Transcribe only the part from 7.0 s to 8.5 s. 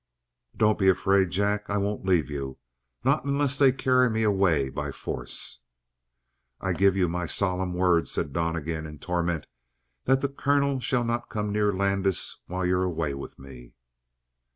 my solemn word." said